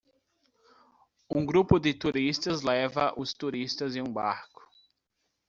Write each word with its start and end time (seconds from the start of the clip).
Um 1.29 1.45
grupo 1.45 1.77
de 1.79 1.93
turistas 1.93 2.63
leva 2.63 3.13
os 3.15 3.35
turistas 3.35 3.95
em 3.95 4.01
um 4.01 4.11
barco. 4.11 4.67